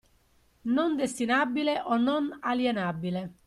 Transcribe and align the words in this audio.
Non 0.75 0.89
destinabile 1.01 1.73
o 1.91 1.95
non 2.07 2.23
alienabile. 2.51 3.21